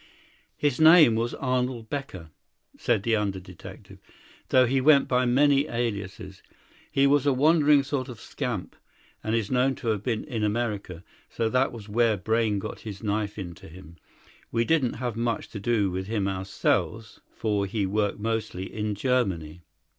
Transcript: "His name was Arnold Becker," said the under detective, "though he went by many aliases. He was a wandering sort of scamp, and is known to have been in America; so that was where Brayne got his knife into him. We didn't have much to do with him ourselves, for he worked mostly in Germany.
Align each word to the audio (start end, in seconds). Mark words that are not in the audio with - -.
"His 0.57 0.79
name 0.81 1.13
was 1.13 1.35
Arnold 1.35 1.87
Becker," 1.91 2.31
said 2.75 3.03
the 3.03 3.15
under 3.15 3.39
detective, 3.39 3.99
"though 4.49 4.65
he 4.65 4.81
went 4.81 5.07
by 5.07 5.27
many 5.27 5.67
aliases. 5.67 6.41
He 6.91 7.05
was 7.05 7.27
a 7.27 7.33
wandering 7.33 7.83
sort 7.83 8.09
of 8.09 8.19
scamp, 8.19 8.75
and 9.23 9.35
is 9.35 9.51
known 9.51 9.75
to 9.75 9.89
have 9.89 10.01
been 10.01 10.23
in 10.23 10.43
America; 10.43 11.03
so 11.29 11.49
that 11.49 11.71
was 11.71 11.87
where 11.87 12.17
Brayne 12.17 12.57
got 12.57 12.79
his 12.79 13.03
knife 13.03 13.37
into 13.37 13.67
him. 13.69 13.97
We 14.51 14.65
didn't 14.65 14.93
have 14.93 15.15
much 15.15 15.49
to 15.49 15.59
do 15.59 15.91
with 15.91 16.07
him 16.07 16.27
ourselves, 16.27 17.21
for 17.35 17.67
he 17.67 17.85
worked 17.85 18.17
mostly 18.19 18.73
in 18.73 18.95
Germany. 18.95 19.61